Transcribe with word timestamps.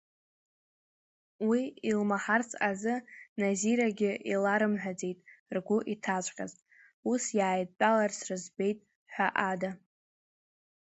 Уи 1.47 1.61
илмаҳарц 1.89 2.49
азы 2.69 2.95
Назирагьы 3.39 4.11
иларымҳәаӡеит 4.31 5.19
ргәы 5.55 5.77
иҭаҵәҟьаз, 5.93 6.53
ус 7.11 7.23
иааидтәаларц 7.37 8.17
рыӡбеит 8.27 8.79
ҳәа 9.13 9.27
ада. 9.49 9.71